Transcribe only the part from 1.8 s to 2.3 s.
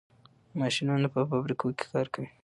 کار کوي.